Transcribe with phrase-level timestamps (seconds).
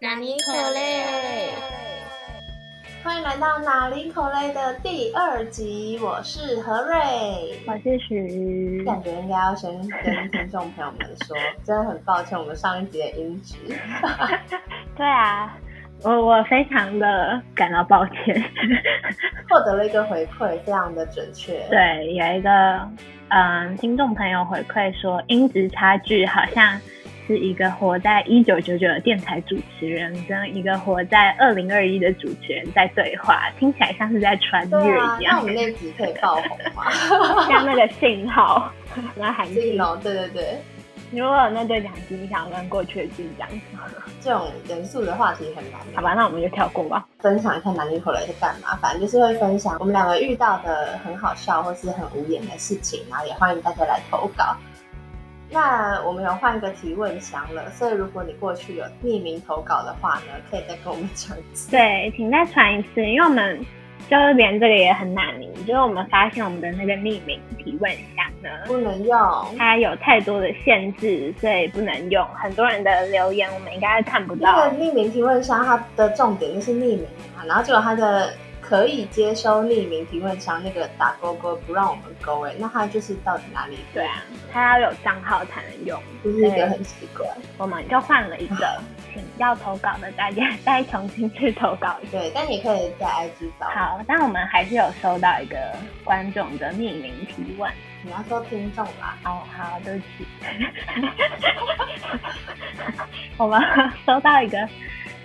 [0.00, 1.48] 哪里可嘞？
[3.02, 8.84] 欢迎来到哪里口嘞的第二集，我是何瑞，我是徐。
[8.84, 9.72] 感觉应该要先
[10.04, 13.56] 跟听众朋友们说，真的很抱歉，我们上一集的音质。
[14.96, 15.58] 对啊，
[16.04, 18.40] 我我非常的感到抱歉。
[19.50, 21.58] 获得了一个回馈，非常的准确。
[21.70, 22.88] 对，有一个
[23.30, 26.80] 嗯听众朋友回馈说，音质差距好像。
[27.28, 35.34] 是一个活在一九九九的电台主持人，跟一个活在二零二一的主持人在对话，听起来像是在穿越一样。
[35.34, 36.90] 那我们那集可以爆红吗？
[37.46, 38.72] 像那个信号，
[39.14, 40.58] 那韩信号，对对对。
[41.10, 43.48] 如果有那对讲机，你想跟过去的剧讲
[44.20, 45.80] 这种严肃的话题很难。
[45.96, 47.06] 好吧，那我们就跳过吧。
[47.20, 48.76] 分享一下男女口来是干嘛？
[48.76, 54.54] 反正就是会分享我们两个遇到的很好笑或是很无言的事情，然后也欢迎大家来投稿。
[55.50, 61.70] 那我们有换一个提问箱了，所以如果你过去有匿名投稿的话呢，可以再跟我们讲一次。
[61.70, 63.58] 对，请再传一次，因为我们
[64.10, 69.18] 就是连这个也很难名，就是我们发现我们的那个匿名提问箱呢不能用，
[69.56, 72.22] 它有太多的限制，所以不能用。
[72.34, 74.52] 很多人的留言我们应该看不到。
[74.52, 78.32] 那个匿名提问箱它的重点就是匿名嘛，然后结果它的。
[78.68, 83.78] 可以接收匿名提问箱那个打勾勾不让我们勾哎，那他就是到底哪里？
[83.94, 87.26] 对啊，他要有账号才能用，就是一个很奇怪。
[87.56, 88.78] 我们就换了一个，
[89.14, 91.96] 请要投稿的大家再重新去投稿。
[92.10, 93.66] 对，但你可以在 IG 找。
[93.70, 95.56] 好，但我们还是有收到一个
[96.04, 97.72] 观众的匿名提问。
[98.02, 99.16] 你要说听众吧？
[99.24, 100.26] 哦，好，对不起。
[103.38, 103.58] 我们
[104.04, 104.68] 收到一个。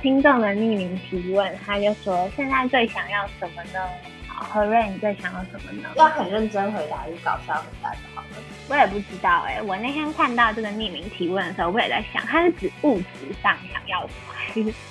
[0.04, 3.80] 听众的匿名提问，他就说：“现在最想要什么呢？”
[4.28, 5.88] 何瑞，你最想要什么呢？
[5.96, 8.38] 要很认真回答，就搞笑回答就好了？
[8.70, 9.62] 我也不知道哎。
[9.62, 14.34] 我那天看到这个匿名提问的时候，我也在想，它是指物质上想要什么？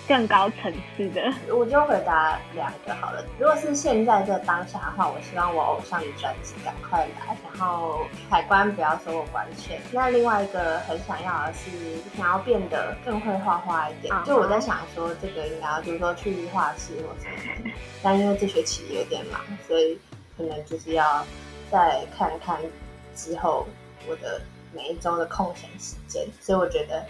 [0.08, 3.24] 更高层次的，我就回答两个好了。
[3.38, 9.80] 如果是现在这当下的话，我希望我偶像的专辑赶快来，然后海关不要收我关钱。
[9.92, 11.70] 那另外一个很想要的是，
[12.16, 14.12] 想要变得更会画画一点。
[14.24, 17.70] 就我在想说，这个应该就是说去画室或什么。
[18.02, 19.96] 但因为这学期有点忙，所以
[20.36, 21.24] 可能就是要
[21.70, 22.58] 再看看
[23.14, 23.66] 之后
[24.08, 24.40] 我的
[24.74, 26.26] 每一周的空闲时间。
[26.40, 27.04] 所以我觉得。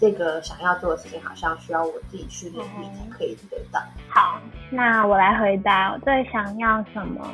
[0.00, 3.80] 这个想要做的事情，好像需要我自己去努力才可以得到。
[4.08, 7.24] 好，那我来回答，我最想要什么？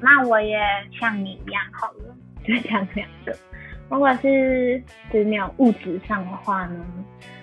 [0.00, 0.58] 那我也
[0.98, 3.36] 像你一样好了，就讲两个。
[3.90, 4.82] 如果是
[5.12, 6.86] 就是那种物质上的话呢，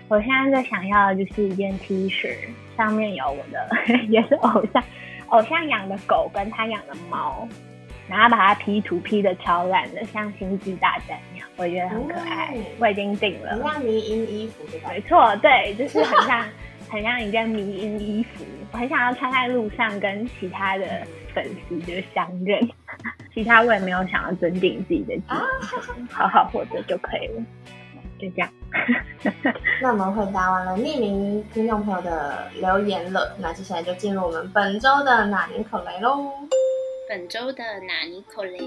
[0.08, 2.36] 我现在最想要的就是一件 T 恤，
[2.76, 3.70] 上面有我的，
[4.10, 4.84] 也是偶像，
[5.28, 7.48] 偶像养的狗跟他养的猫。
[8.14, 12.56] 然后把它 P 图 P 的超烂的，像星际大战一样，我觉得很可爱。
[12.78, 14.92] 我已经订了，很像迷因衣服对吧？
[14.92, 16.46] 没错，对，就是很像
[16.92, 18.46] 很像一件迷因衣服。
[18.72, 20.86] 我很想要穿在路上，跟其他的
[21.34, 22.70] 粉丝就相认。
[23.34, 27.44] 其他我也没有想要增进自己的技能，好好活着就可以了。
[28.20, 28.50] 就这样。
[29.82, 36.32] 那我们回答完了匿名听众朋友的留言了，那接下来就进入我们本周的哪年口雷喽。
[37.14, 38.60] 本周的哪尼可嘞？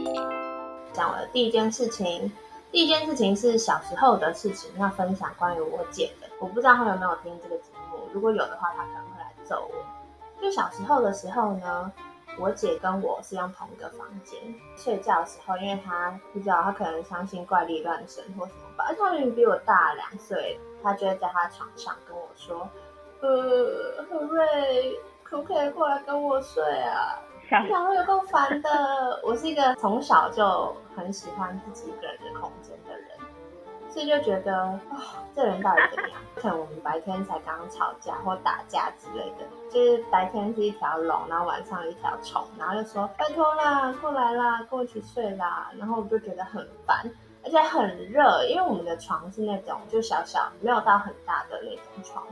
[0.93, 2.31] 讲我的第一件事情，
[2.71, 6.29] 第一件事情是小时候的事情，要分享关于我姐的。
[6.39, 10.41] 我不知道她有没有听这个节目，如果有的话，她可能会来揍我。
[10.41, 11.91] 就小时候的时候呢，
[12.39, 14.39] 我姐跟我是用同一个房间
[14.77, 22.69] 睡觉的时候，因为她不知道，她可能相信怪力乱神或什么吧，而且她明明比我大两岁，她就会在她床上跟我说
[23.23, 29.21] ：“呃，何瑞，可不可以过来跟我睡啊？”两个有够烦的。
[29.23, 33.09] 我是一个从小就很喜欢自己一个人的空间的人，
[33.89, 36.19] 所以就觉得啊，这人到底怎么样？
[36.35, 45.71] 可能我们白天才刚刚吵架或打架之类的，就是白天是一条龙，然后晚上一条虫，然后就说拜托啦，过来啦，跟我一起睡啦。
[45.79, 47.11] 然后我就觉得很烦，
[47.43, 52.26] 而且很热，因为我们的床是那种就小小，没有到很大的那种床。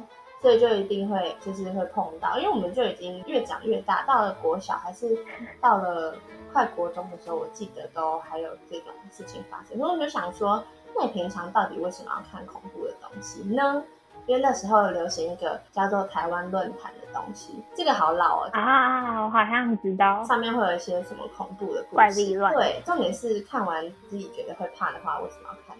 [0.44, 5.16] 所以就一定会就是会碰到，因为我们就已经越长越大，到了国小还是
[5.58, 6.14] 到了
[6.52, 9.78] 快国中的时候，我记得都还有这种事情发生。
[9.78, 10.62] 所以我就想说，
[10.94, 13.82] 那你平常到底为什么要看恐怖的东西呢？
[14.26, 25.74] 因为那时候流行一个叫做台湾论坛的东西，这个好老哦啊，我好像知道，上面会有一些什么恐怖的怪力乱对，重点是看完自己觉得会怕的话，为什么要看？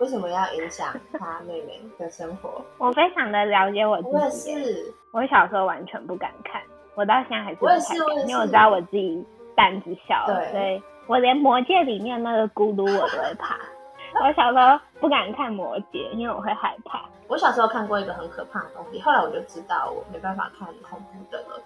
[0.00, 2.62] 为什么要影响他妹妹的生活？
[2.78, 4.14] 我非常的了解我自己。
[4.14, 6.62] 我也是，我小时候完全不敢看，
[6.94, 7.96] 我到现在还是不敢看，
[8.28, 9.24] 因为我知道我自己
[9.56, 13.58] 胆子小，所以我连魔戒里面那个咕噜我都会怕。
[14.24, 17.04] 我小时候不敢看魔戒，因为我会害怕。
[17.28, 21.60] 我小时候看过一个很可怕的东西，后来我就知道我没办法看恐怖的了。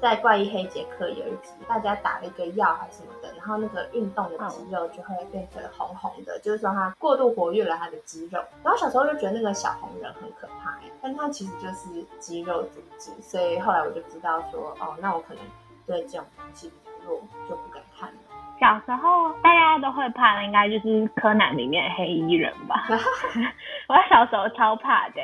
[0.00, 8.42] 在怪异黑杰克有一集，大家打了一个药还是什么的，然后那个运动的肌肉就会变成红红的，就是说他过度活跃了他的肌肉。
[8.62, 15.42] 然后小时候就觉得那个小红人很可怕，但他其实就是肌肉组织，所以后来我就知道说，哦，那我可能
[15.86, 18.14] 对这种东西比较弱，就不敢看了。
[18.60, 22.86] 小时候大家都会怕的，应该就是柯南里面的黑衣人吧？
[23.88, 25.20] 我小时候超怕的。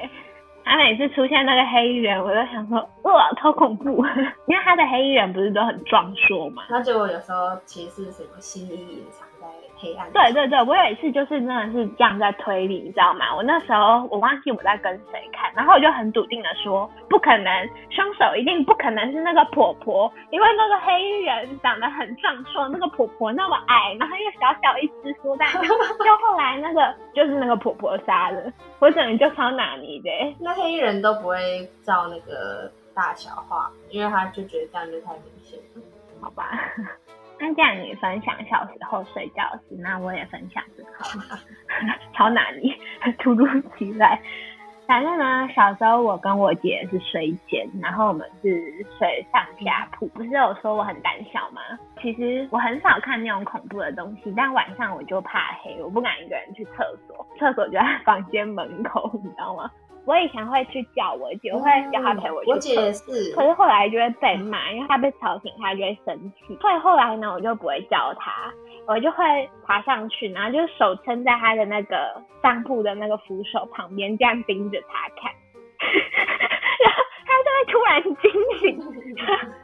[0.70, 4.04] 他每次出现那个黑衣人，我就想说，哇，超恐怖！
[4.46, 6.62] 因为他的黑衣人不是都很壮硕嘛？
[6.70, 9.48] 那结果有时候其实是什么心意隐藏在
[9.80, 10.10] 黑暗。
[10.12, 13.34] 对对对，我有一次就是真的是这样在推理，你知道吗？
[13.34, 30.10] 我那时候我忘记我在跟谁看，然后我就很笃定的说，不可能，凶手一定不可能是那个婆婆，因为那个黑衣人长得很壮硕，那个婆婆那么矮，然后又小小一只说蛋，就后来那个就是那个婆婆杀的，我整个就超纳尼的。
[30.38, 35.82] 那黑衣人都不会照那个大小画，因为他就觉得这样就太明显了，
[36.20, 36.50] 好吧？
[37.40, 40.90] 那既然你分享小时候睡觉时，那我也分享这个，
[42.12, 42.76] 超拿捏，
[43.18, 43.46] 突如
[43.78, 44.20] 其来。
[44.86, 50.06] 反正呢，小时候我跟我姐是睡间，然后我们是睡上下铺。
[50.08, 51.60] 不是有说我很胆小吗？
[52.02, 59.70] 其实我很少看那种恐怖的东西，但晚上我就怕黑，我不敢一个人去厕所，厕所就在房间门口，你知道吗？
[60.10, 62.50] 我以前会去叫我姐，我会叫她陪我去。
[62.50, 66.56] 我姐也是，可是后来就会被骂，因为她被吵醒，她就会生气。
[66.60, 68.52] 所以后来呢，我就不会叫她，
[68.88, 75.30] 我就会爬上去，然后就手撑在她的那个上铺的那个扶手旁边，这样盯着她看。
[76.82, 78.80] 然后她就会突然惊醒，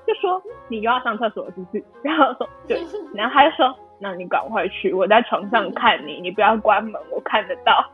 [0.07, 0.41] 就说
[0.71, 2.79] ：“你又要上厕所是不是？”然后说：“对。
[3.13, 7.85] ”然后她就说：“那你赶快去，我在床上看你，你不要关门，我看得到。”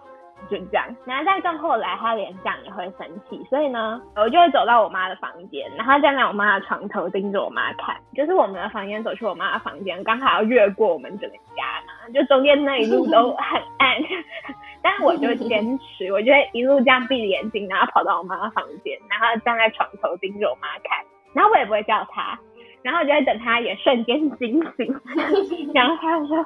[0.52, 13.96] 就这样，然后再更后来，他连这样也会生气，所以呢，我就会走到我妈的房间，然后站在我妈的床头盯着我妈看，就是我们的房间走去我妈的房间，刚好要越过我们整个家嘛，就中间那一路都 很暗，
[14.82, 21.02] 但是我就坚持，我就会一路这样闭着眼睛，然后跑到我妈的房间，然后站在床头盯着我妈看，
[21.32, 22.38] 然后我也不会叫她，
[22.82, 25.00] 然后我就会等她也瞬间惊醒，
[25.72, 26.44] 然后她就说：“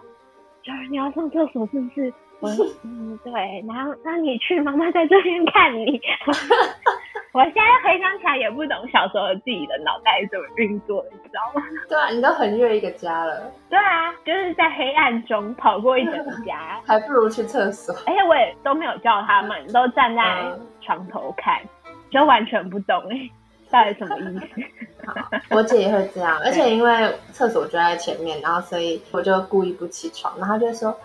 [0.91, 2.51] 你要上厕所是不是？”我
[2.85, 3.33] 嗯对，
[3.67, 5.99] 然后那你去，妈妈在这边看你。
[7.33, 11.63] 我现在回想起来也不懂小时候自己的脑袋怎么运作的，你知道吗？
[11.89, 13.51] 对啊，你都横越一个家了。
[13.71, 17.95] 对啊，就是在黑暗中跑过一整个家， 还不如去厕所。
[18.07, 20.45] 而且我也都没有叫他们，都站在
[20.83, 21.59] 床头看，
[22.11, 23.27] 就完全不懂哎，到
[23.85, 24.47] 底什么意思？
[25.51, 30.97] 我姐也会这样，而且因为厕所就在前面，然后所以我就故意不起床，然后就说。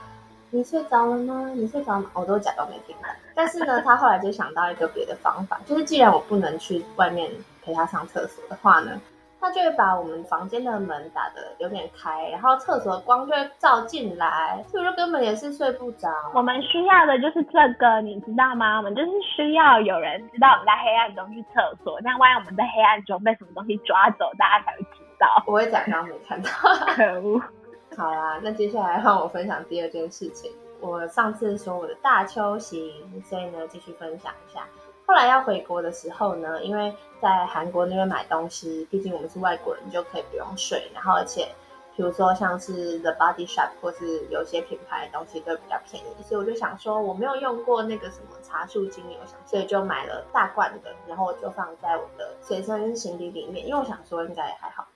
[0.53, 1.49] 你睡着了吗？
[1.55, 3.07] 你睡着了，我都假装没听到。
[3.33, 7.31] 但是呢，她后来就想到一个别的方法，就是既然我不能去外面
[7.63, 8.99] 陪她上厕所的话呢，
[9.41, 16.07] 他就会把我们房间的门打得有点开，然后厕所的光就会照进来，所以说根本也是睡不着。
[16.35, 18.77] 我们需要的就是这个，你知道吗？
[18.77, 25.27] 我们就是需要有人知道我们在黑暗中去厕所，那万一我们在黑暗中被什么东西抓走，大家才会知道。
[25.47, 26.49] 我会假装没看到。
[26.93, 27.41] 可恶。
[27.97, 30.51] 好啦，那接下来换我分享第二件事情。
[30.79, 32.79] 我上次说我的大秋行，
[33.23, 34.61] 所以呢继续分享一下。
[35.11, 40.89] 后来要回国的时候呢，因为在韩国那边买东西，毕竟我们是外国人，就可以不用税。
[40.93, 41.49] 然后而且，
[41.97, 54.87] 比如说像是 The Body Shop 或是有些品牌的东西都比较便宜，所以我就想说我没有用过那个什么茶树精油，所以就买了大罐的，然后我就放在我的随身行李里面，因为我想说应该也还好。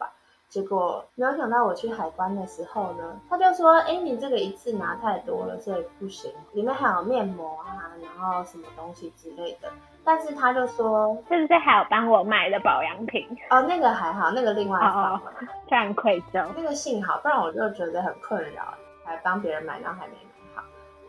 [0.55, 6.31] 结果没有想到，我去海关的时候呢，他就说：“哎，你这个一次拿太多了，所以不行。
[6.53, 9.67] 里面还有面膜啊，然后什么东西之类的。”
[10.05, 15.19] 但是他就说：“是不是还有帮我买的保养品？”哦，那个还好，那个另外放。
[15.67, 16.47] 非常愧疚。
[16.55, 20.13] 那个幸好，不然我就觉得很困扰，还帮别人买，然后还没。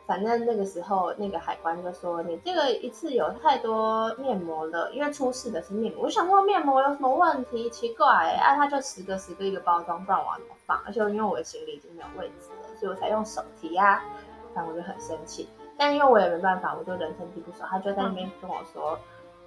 [0.06, 6.04] 反正那个时候，那个海关就说你这个一次有太多面膜了，因为出事的是面膜。
[6.04, 7.68] 我想说面膜有什么问题？
[7.70, 8.06] 奇怪，
[8.40, 10.80] 啊，他就十个十个一个包装，不然我怎么放？
[10.86, 14.02] 而且因为我的行李已经没有位置了，所以我才用手提呀。
[14.54, 18.98] 反正我就很生气，但因为我也没办法，我就人生地不熟，他就在那边跟我说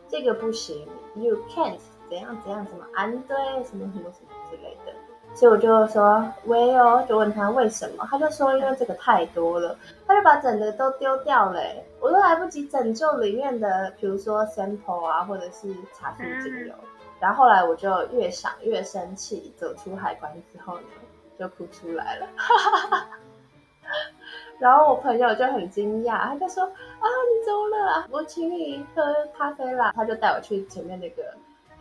[0.07, 0.85] 这个不行
[1.15, 4.93] ，you can't 怎样怎样，什么安对什么什么什么之类的。
[5.35, 11.61] 所以我就说喂哦，就问他为什么，他就说因为这个太多了，他就把整个都丢掉了，
[12.01, 16.73] 我都来不及拯救里面的，比如说 sample 啊，或者是茶树精油。
[17.21, 20.83] 然后后来我就越想越生气，走出海关之后呢，
[21.37, 22.27] 就哭出来了。
[24.59, 26.69] 然后我朋友就很惊讶，他就说啊
[27.01, 28.07] 你怎么了？
[28.11, 29.01] 我请你喝
[29.37, 29.93] 咖啡啦。
[29.95, 31.23] 他就带我去前面那个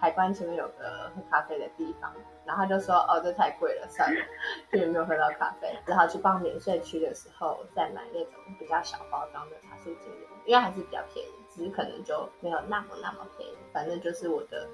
[0.01, 2.13] 海关前面有个喝咖啡的地方，
[2.45, 4.21] 然后他就说哦这太贵了，算了，
[4.73, 5.69] 就也没有喝到咖啡。
[5.87, 13.53] 只好去逛免税区的时候再买那种比较小包装的茶树精油，因为还是比较便宜，只是可能就没有那么那么便宜。
[13.73, 14.69] 反正就是我的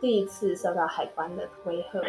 [0.00, 2.00] 第一次受到海关的威吓。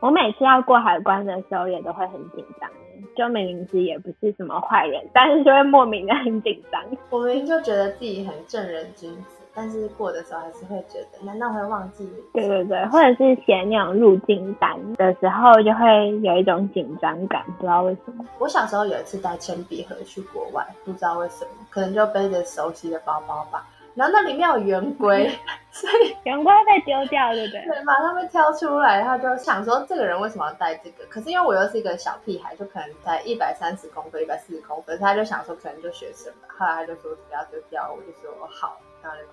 [0.00, 2.68] 我每次要过海关的时候也都会很紧张，
[3.16, 6.82] 就明明自己也不是什么坏人，但是就会莫名的很紧张。
[7.08, 12.10] 我明明就觉得自己很正人君子，但是过的时候还是会觉得，难道会忘记？
[12.32, 18.24] 对对对，或者是写那种入境单的时候，就会有一种紧张感，不知道为什么。
[18.38, 23.68] 我小时候有一次带铅笔盒去国外，不知道为什么，可能就背着熟悉的包包吧。
[23.94, 25.30] 然后那里面有圆规，
[25.70, 27.62] 所以圆规被丢掉，对不对？
[27.66, 31.04] 对，马上被挑出来，他就想说这个人为什么要带这个？
[31.10, 36.48] 可是因为我又是一个小屁孩，就可能才一百三十公分、一百四十公分，他就想说可能就学生吧。
[36.56, 39.24] 后来他就说不要丢掉，我就说好，然后就。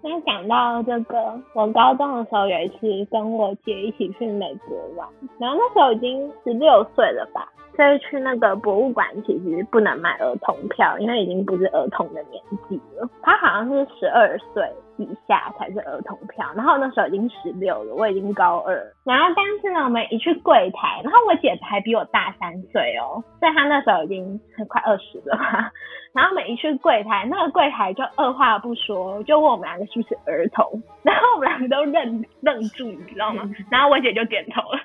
[0.00, 7.48] 那讲到这个，我高中的时候有一次跟我姐一起去美国玩，然后那时候已经十六岁了吧。
[7.78, 13.08] 所以去那个博物馆其实不能买儿童票，因为已经不是儿童的年纪了。
[13.22, 18.74] 他好像是十二岁以下才是儿童票，然后那时候已经十六了，我已经高二。
[19.04, 25.38] 然后但是呢，我们一去柜台，然后我姐还比我大三岁哦，所以她那时候已经快二十了。
[26.12, 33.48] 然后我们一去柜台，那个柜台就二话不说就问我们两个是不是儿童，然后我们两个都愣愣住，你知道吗？
[33.70, 34.78] 然后我姐就点头了。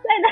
[0.00, 0.28] 所以呢。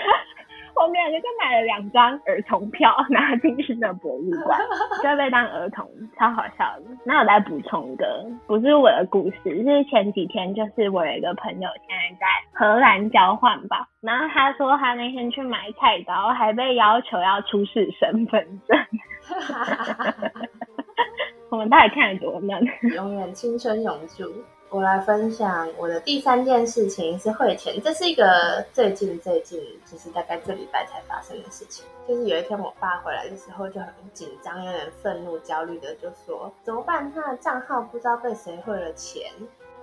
[0.85, 4.61] 我们两个就买了两张儿童票，拿进去那博物馆，
[5.03, 5.89] 就被当儿童，
[6.19, 6.85] 超好笑的。
[7.07, 18.79] 那我再补充一个，不是我的故事，是前几天，就是我有一个朋友现在在荷兰交换吧，然后他说他那天去买菜刀，还被要求要出示身份证。
[21.51, 22.63] 我们到底看了多嫩？
[22.95, 24.25] 永远青春永驻。
[24.71, 31.85] 我来分享我的第三件事情是汇钱，这是一个最近最近，就是大概这礼拜才发生的事情。
[32.09, 37.11] 就是有一天我爸回来的时候就很紧张，有点愤怒、焦虑的就说：“怎么办？
[37.15, 39.31] 他的账号不知道被谁汇了钱。”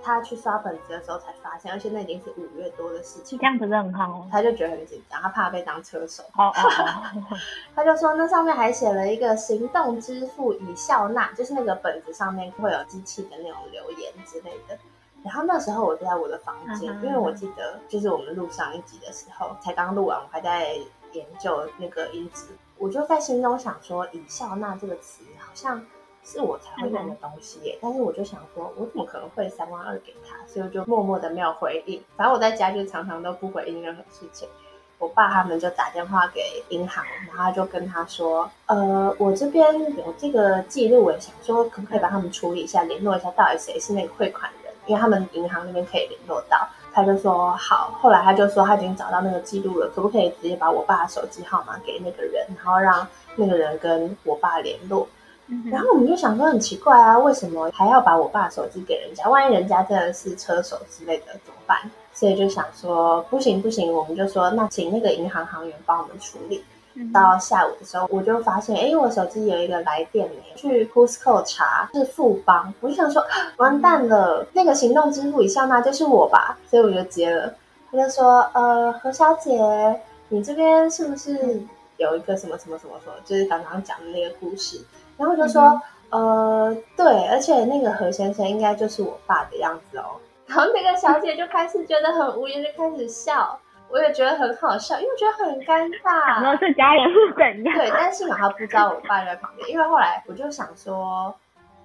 [0.04, 3.38] 他去刷本子的时候才发现，而且那已经是五月多的事情。
[3.40, 6.24] 这样不是很好他就觉得很紧张，他怕被当车手。
[6.36, 7.34] 哦哦
[7.76, 14.78] 他就说那上面还写了一个行动支付已笑纳，就是那个本子上面会有机器的那种留言之类的。
[15.24, 20.76] 然后那时候我就在我的房间，因为我记得就是我们录上一集的时候才刚录完，我还在
[21.14, 25.86] 研究那个音质，我就在心中想说“以笑纳”这个词好像。
[26.24, 30.36] 是我才会用的东西耶，但是我就想说，我怎么可能会三万二给他？
[30.48, 32.02] 所以我就默默的没有回应。
[32.16, 34.48] 反正我在家就常常都不回应任何事情。
[35.00, 37.04] 我爸他们就打电话给银行，
[37.36, 47.98] 然后就跟他说：“呃，我这边有这个记录，我想说可不可以帮他们处理一下，联络一下到底谁是那个汇款人，因为他们银行那边可以联络到。”他就说好。
[48.00, 55.08] 后来他就说他已经找到那个记录了，可不可以直接把我爸的手机号码给那个人，然后让那个人跟我爸联络？
[55.70, 59.28] 然后我们就想说很奇怪啊，为什么还要把我爸手机给人家？
[59.30, 61.78] 万一人家真的是车手之类的怎么办？
[62.14, 66.64] 所以就想说不行不行，我们就说那请那个银行行员帮我们处理。
[67.14, 73.24] 到下午的时候，我就发现哎，我手机有一个来电没，去 Costco 查是富邦，我就想说
[73.56, 77.56] 完蛋了，那个行动支付一下那就是我吧，所以我就接了。
[77.90, 81.62] 他就说呃何小姐，你这边是不是
[81.96, 84.82] 有一个什么什么什么什么，就是刚刚讲的那个故事？
[85.22, 90.20] 然后就说，呃，对，而且那个何先生应该就是我爸的样子哦。
[90.48, 93.58] 然后那个小姐就开始觉得很无言，就开始笑。
[93.90, 96.42] 我也觉得很好笑，因为觉得很尴尬。
[96.42, 97.78] 然后这家人是怎样？
[97.78, 101.34] 对，但幸好他不知道我爸在旁边，因为后来我就想说。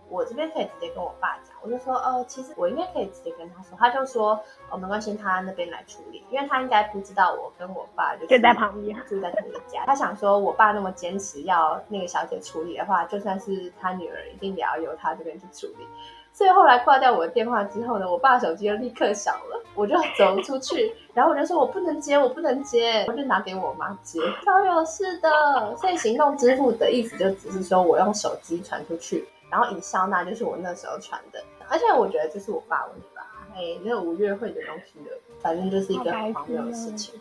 [0.08, 4.38] 我这边可以直接跟我爸讲，我就说，哦，其实我应该可以直接跟他说，他就说，
[4.70, 9.84] 哦，没关系，他那边来处理，因为他应该不知道我跟我爸就就在旁边，住在同一家。
[9.84, 15.84] 他想说我爸那么坚持要那个小姐处理的话，就算是他女儿，一定也要由他这边去处理。
[16.32, 24.20] 所以后来挂掉我的电话之后呢，我爸手机就立刻响了，我就走出去，然后我就说我不能接，我不能接，我就拿给我妈接。
[24.44, 29.26] 超有事的，所以行动支付的意思就只是说我用手机传出去。
[29.50, 35.10] 然后以笑纳就是我那时候穿的，而且我觉得这是我爸问吧，哎，那个五月会的东西的，
[35.40, 37.18] 反正就是一个很荒谬的事情。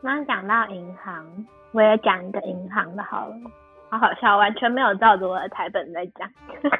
[0.00, 3.36] 那讲到银行，我也讲一个银行的好了，
[3.88, 6.28] 好好笑，完全没有照着我的台本在讲。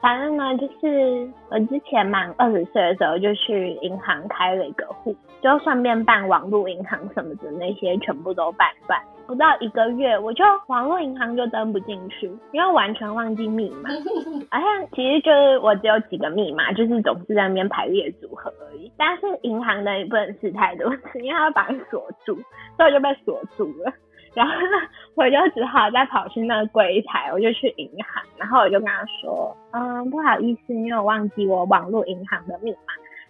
[0.00, 8.98] 反正呢，就是我之前满二十岁的时候，就去银行开了一个户，就顺便办网络银行什么的那些，全部都办办。
[9.26, 13.90] 不到一个月，我就网络银行就登不进去，因为完全忘记密码。
[14.50, 18.90] 而且其实就是我只有几个密码，就是总是在那边排列组合而已。
[18.96, 22.34] 但是银行的也不能试太多次，因为它会把你锁住，
[22.76, 23.92] 所以我就被锁住了。
[24.34, 32.78] 然后呢，我就只好再跑去那个柜台，我就去银行，然后我就跟他说，嗯，不好意思，因为我忘记我网络银行的密码。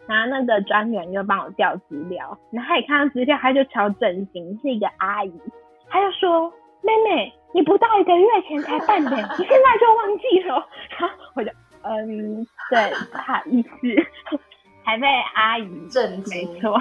[0.07, 5.33] 然后那个专员就帮我调资料，然后他一看到资料，他就超震惊，是一个阿姨，
[5.89, 6.53] 他就说，
[6.83, 10.67] 妹妹，你不到一个月前才办的，你现在就忘记了？
[10.99, 11.51] 然后我就，
[11.83, 14.39] 嗯，对，不好意思，
[14.83, 16.77] 还被阿姨震惊，没错。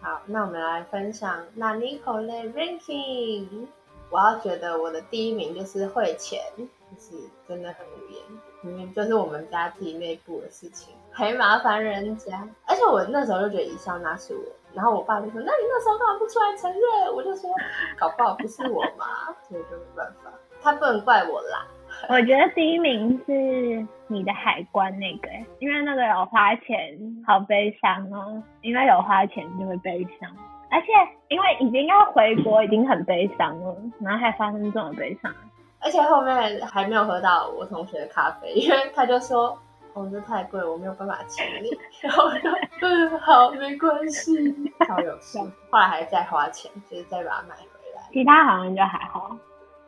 [0.00, 3.66] 好，那我们来分享那 Nicole ranking。
[4.10, 6.64] 我要觉得我的第一名就是汇钱，就
[6.98, 8.22] 是真的很无言，
[8.62, 12.48] 明明就是我们家自己内部的事情，还麻烦人家。
[12.66, 16.82] 而且我那时候就觉得一笑那是我，然后我爸就说：“那你那时候干嘛不出来承认？”
[17.14, 17.50] 我就说
[17.98, 21.66] ：“搞不好不是我嘛。”所以就没办法，他不能怪我啦。
[22.08, 25.28] 我觉得第一名是你的海关那个，
[25.58, 28.42] 因为那个有花钱，好悲伤哦。
[28.62, 30.30] 因为有花钱就会悲伤，
[30.70, 30.86] 而且
[31.28, 35.32] 因为已经要回国，已经很悲伤了，然后还发生这种悲伤。
[35.80, 39.56] 而且后面还没有喝到我同学的咖啡， 因为他就说
[39.94, 41.70] ：“哦，这太贵，我没有办法请你。
[42.00, 42.50] ”然后我就
[42.80, 44.32] 嗯，好，没关系，
[44.88, 45.38] 超有趣。
[45.70, 48.02] 后来还再花钱，就是再把它买回来。
[48.12, 49.36] 其他好像就还好。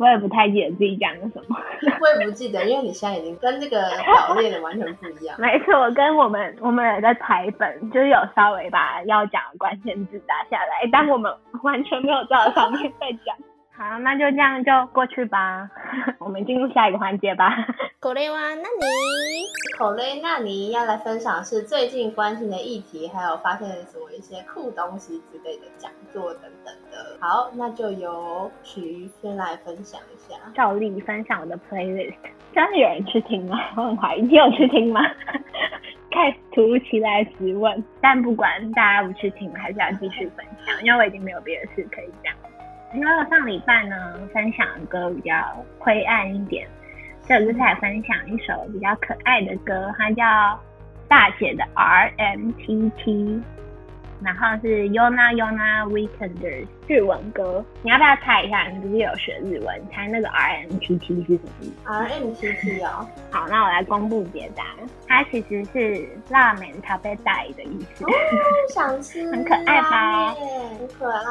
[0.01, 1.57] 我也不太记得自己讲了什么，
[2.01, 5.37] 我也不记得，因为你现在已经跟这个表列的完全不一样。
[5.39, 11.31] 没错，我跟我们我们也在台本，就是有稍微把要讲的关键字打下来，但我们
[11.63, 13.37] 完全没有照上面在讲。
[13.81, 15.67] 好，那就这样就过去吧。
[16.21, 17.49] 我们进入下一个环节吧。
[17.99, 27.17] 口雷哇，那你口雷，那你要来分享是最近关心的议题，还有发现什么一些酷东西之类的讲座等等的。
[27.21, 30.39] 好，那就由徐先来分享一下。
[30.55, 32.13] 照例分享我的 playlist，
[32.55, 33.59] 真的有人去听吗？
[33.79, 35.01] 我很怀疑，你有去听吗？
[36.13, 42.35] 开突如其来质问，但不管大家不去听，还是要继续分享，因为我已经没有别的事可以讲。
[42.93, 43.97] 因为我上礼拜呢，
[44.33, 45.35] 分享的歌比较
[45.79, 46.67] 灰暗一点，
[47.23, 50.61] 所以我就来分享一首比较可爱的歌，它叫
[51.09, 53.43] 大姐的 R M T T。
[54.23, 58.65] 然后是 Yona Yona Weekenders 日文歌，你要不要猜一下？
[58.69, 64.65] 你不是有学日文，猜那个 R M T T 是什么意思？R M T T 哦，好，那我来公布解答，
[65.09, 68.05] 它其实是拉面咖啡带的意思。
[68.05, 68.11] 哦，
[68.69, 70.35] 想吃，很可爱吧？
[70.35, 71.23] 很可爱。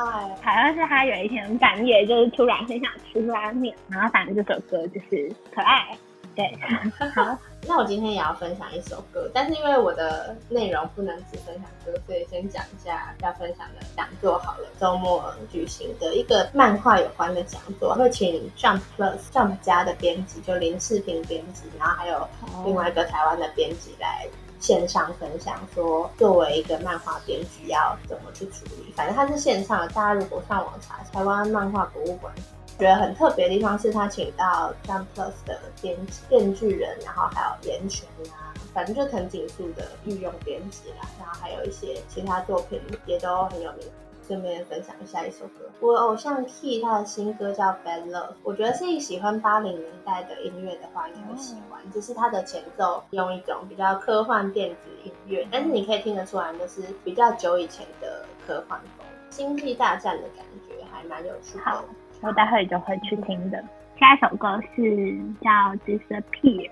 [0.42, 5.88] 好像是他有一天半夜就是突然很想吃拉面，然后反正这首歌就是可爱。
[6.36, 6.46] 对，
[7.16, 14.68] 好，那我今天也要分享一首歌，但是因为我的内容不能只分享歌，所以先讲一下要分享的讲座好了。
[14.80, 22.28] 周末举行的一个漫画有关的讲座，会请 Jump Plus Jump 家的编辑，就林世平编辑，然后还有
[22.66, 24.26] 另外一个台湾的编辑来
[24.60, 28.92] 线上分享，说作为一个漫画编辑要怎么去处理。
[28.96, 32.34] 反正它是线上的，大家如果上网查台湾漫画博物馆。
[32.80, 43.86] 觉得很特别的地方是他请到 Jump Plus 的编辑编剧人，然后还有岩泉啊，反正就藤井树的御用编辑啦，然后还有一些其他作品也都很有名。
[44.26, 51.82] 顺便分享一下一首歌，我偶像 Key 他的新歌叫 Bad Love，我觉得是喜欢八零年代的音乐的话，你会喜欢。
[51.92, 61.84] 只是它的前奏用一种比较科幻电子音乐，但是你可以听得出来，那是比较久以前的科幻风，星际大战的感觉还蛮有趣的。
[62.22, 63.64] 我待会就会去听的。
[64.00, 65.50] 下一首歌是叫
[65.86, 66.70] 《Disappear》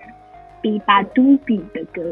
[0.62, 2.02] ，B 巴杜比的歌，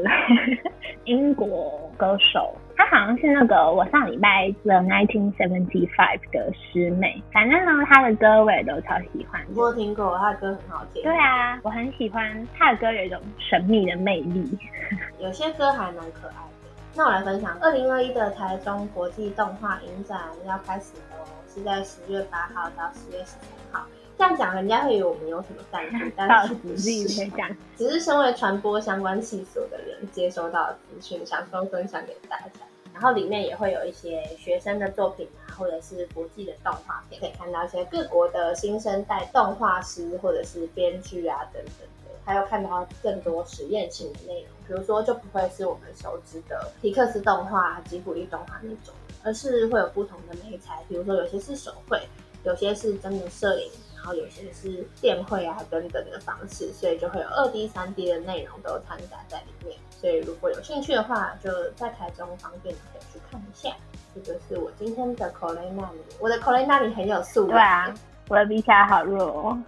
[1.04, 2.54] 英国歌手。
[2.76, 7.22] 她好像是那个我上礼拜 The Nineteen Seventy Five 的师妹。
[7.32, 9.40] 反正呢，她的歌我也都超喜欢。
[9.54, 11.02] 我听过，她的歌很好听。
[11.02, 14.58] 对啊，我很喜欢她的歌，有一种神秘的魅力。
[15.18, 16.68] 有些歌还蛮可爱的。
[16.94, 21.26] 那我来分享，二零二一的台中国际动画影展要开始了。
[21.56, 23.40] 是在十月八号到十月十三
[23.72, 23.86] 号，
[24.18, 32.50] 这样讲人家会以为我们有什么赞助，但是不是讲， 只是身为传播相关系所的人接收到资讯，想说分享给大家。
[32.92, 48.94] 然后里面也会有一些学生的作品啊，或者是国际的动画片，可以看到一些各国的新生代动画师或者是编剧啊等等的，还有看到更多实验性的内容，比如说就不会是我们熟知的皮克斯动画、吉卜力动画那种。
[49.26, 52.00] 而是会有不同的美材，比如说有些是手绘，
[52.44, 59.76] 有些是真的摄影，然后有些是电绘啊等等的方式，所以就会有二 D、三 D 的内容都掺杂在里面。
[59.90, 63.74] 所以如果有兴趣的话，就在台中方便的可以去看一下。
[64.14, 67.92] 这就是我今天的 Colin 那里，我的 Colin 那里很有素对啊，
[68.28, 69.58] 我的比起来好弱哦。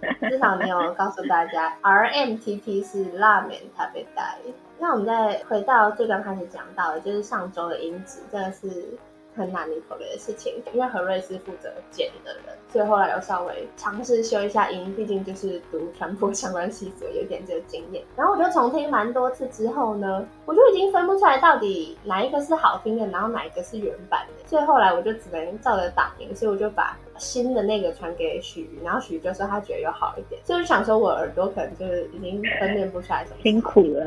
[0.28, 4.38] 至少你有告诉大家，RMTT 是辣面特别带。
[4.82, 8.68] 那我们再回到最刚开始讲到的，就是上周的音质，真的是
[9.36, 10.60] 很难离口的事情。
[10.72, 18.02] 因为何瑞是负责剪的人，所以后来又稍微尝试修一下音，毕竟就是读传播相关系，所有点这个经验。
[18.16, 24.48] 然后我就重听蛮多次之后呢，我就已经分不出来到底哪一个是好听的，然后哪一个是原版的。
[24.48, 26.98] 所以后来我就只能照着打音，所以我就把。
[27.22, 33.36] 新的那个传给许瑜，然后许瑜就说他觉得有好一点，所以我就想说我耳朵可能就是已经分辨不出来什么。
[33.42, 34.04] 辛苦了，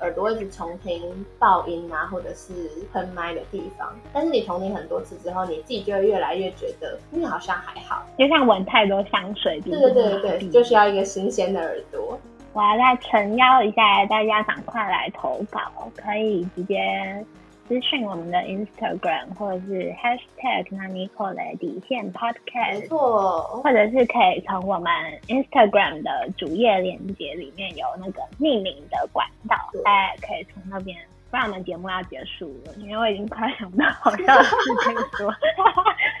[0.00, 1.02] 耳朵一直重听
[1.38, 2.52] 爆音啊，或者是
[2.92, 3.90] 喷麦的地方。
[4.12, 9.58] 但是你重听很多次之后，你自己就会越来越觉得你好像还好，就像闻太多香水。
[9.62, 12.20] 对对对对对，就需要一个新鲜的耳朵。
[12.52, 15.60] 我要再诚邀一下大家，赶快来投稿，
[15.96, 17.24] 可以直接。
[17.70, 24.92] 私讯我们的 Instagram 或者是 Hashtag 那 Nicole 底线 Podcast，没错，或者是可以从我们
[25.28, 29.54] Instagram 的主页链接里面有那个匿名的管道，
[29.84, 30.98] 大家可以从那边。
[31.30, 34.52] 不然我们节目要结束了，因为我已经快想不到好笑的事
[34.82, 35.32] 情说，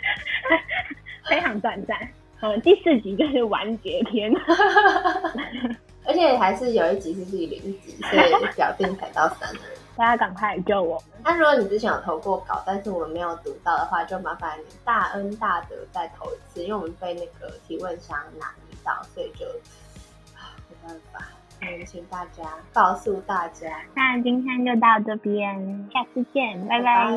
[1.28, 1.98] 非常短暂。
[2.42, 4.32] 嗯，第四集就是完结篇，
[6.06, 9.62] 而且还是有一集是自己零集，所以表定才到三人。
[9.96, 11.02] 大家赶快救我！
[11.22, 18.46] 那如果你之前有投过稿，但是我们没有读到的话，就麻烦你大恩大德再投一次，因为我们被那个提问箱拿
[18.84, 19.44] 到，所以就
[20.68, 21.20] 没办法。
[21.60, 23.68] 嗯，请大家告诉大家。
[23.94, 27.10] 那今天就到这边，下次见，拜拜。